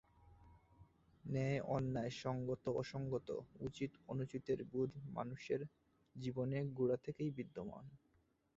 ন্যায়-অন্যায়, 1.23 2.11
সঙ্গত-অসঙ্গত, 2.23 3.27
উচিত-অনুচিতের 3.59 4.59
বোধ 4.71 4.91
মানুষের 5.09 5.61
জীবনে 6.15 6.59
গোড়া 6.77 6.97
থেকেই 7.05 7.31
বিদ্যমান। 7.31 7.85